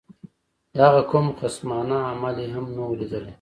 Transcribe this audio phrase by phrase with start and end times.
[0.73, 3.29] د هغه کوم خصمانه عمل یې هم نه وو لیدلی.